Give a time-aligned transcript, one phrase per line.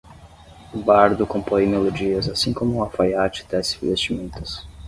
[0.73, 4.65] O bardo compõe melodias assim como o alfaiate tece vestimentas